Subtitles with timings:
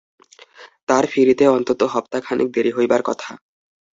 [0.89, 3.29] তাঁর ফিরিতে অন্তত হপ্তা-খানেক দেরি হইবার কথা।